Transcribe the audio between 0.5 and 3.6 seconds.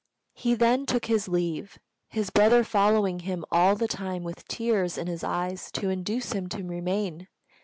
then took his leave, his brother following him